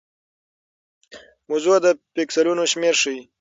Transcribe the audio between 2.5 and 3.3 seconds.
شمېر ښيي.